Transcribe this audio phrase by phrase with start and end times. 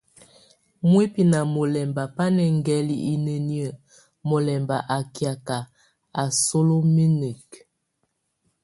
[0.89, 3.61] Muíbi na mulɛmba bá nʼ êŋgɛl ineneni
[4.27, 5.47] mulɛmb á kiak
[6.21, 7.49] a sólominiek.